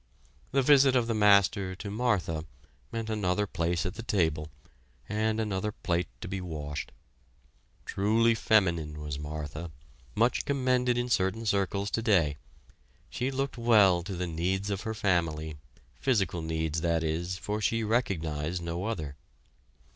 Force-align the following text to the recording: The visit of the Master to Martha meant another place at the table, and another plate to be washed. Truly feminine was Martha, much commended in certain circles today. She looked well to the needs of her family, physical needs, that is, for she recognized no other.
The 0.51 0.63
visit 0.63 0.95
of 0.95 1.05
the 1.05 1.13
Master 1.13 1.75
to 1.75 1.91
Martha 1.91 2.43
meant 2.91 3.07
another 3.07 3.45
place 3.45 3.85
at 3.85 3.93
the 3.93 4.01
table, 4.01 4.49
and 5.07 5.39
another 5.39 5.71
plate 5.71 6.07
to 6.21 6.27
be 6.27 6.41
washed. 6.41 6.91
Truly 7.85 8.33
feminine 8.33 8.99
was 8.99 9.19
Martha, 9.19 9.69
much 10.15 10.43
commended 10.43 10.97
in 10.97 11.07
certain 11.07 11.45
circles 11.45 11.91
today. 11.91 12.37
She 13.11 13.29
looked 13.29 13.59
well 13.59 14.01
to 14.01 14.15
the 14.15 14.25
needs 14.25 14.71
of 14.71 14.81
her 14.81 14.95
family, 14.95 15.57
physical 15.99 16.41
needs, 16.41 16.81
that 16.81 17.03
is, 17.03 17.37
for 17.37 17.61
she 17.61 17.83
recognized 17.83 18.63
no 18.63 18.85
other. 18.85 19.17